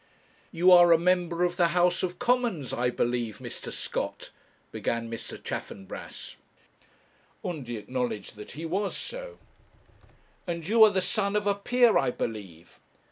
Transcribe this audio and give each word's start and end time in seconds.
'You 0.51 0.71
are 0.71 0.91
a 0.91 0.97
member 0.97 1.43
of 1.43 1.57
the 1.57 1.67
House 1.77 2.01
of 2.01 2.17
Commons, 2.17 2.73
I 2.73 2.89
believe, 2.89 3.37
Mr. 3.37 3.71
Scott?' 3.71 4.31
began 4.71 5.11
Mr. 5.11 5.37
Chaffanbrass. 5.39 6.37
Undy 7.45 7.77
acknowledged 7.77 8.35
that 8.35 8.53
he 8.53 8.65
was 8.65 8.97
so. 8.97 9.37
'And 10.47 10.67
you 10.67 10.83
are 10.85 10.89
the 10.89 11.01
son 11.03 11.35
of 11.35 11.45
a 11.45 11.53
peer, 11.53 11.99
I 11.99 12.09
believe?' 12.09 12.79